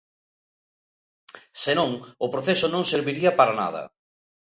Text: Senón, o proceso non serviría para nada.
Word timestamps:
Senón, 1.63 1.91
o 2.25 2.27
proceso 2.33 2.65
non 2.73 2.83
serviría 2.93 3.31
para 3.39 3.57
nada. 3.61 3.81